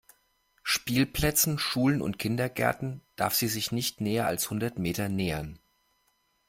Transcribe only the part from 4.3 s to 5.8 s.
hundert Meter nähern.